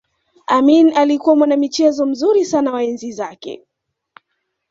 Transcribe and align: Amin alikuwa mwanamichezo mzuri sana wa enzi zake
Amin 0.47 0.93
alikuwa 0.97 1.35
mwanamichezo 1.35 2.05
mzuri 2.05 2.45
sana 2.45 2.71
wa 2.71 2.83
enzi 2.83 3.11
zake 3.11 3.61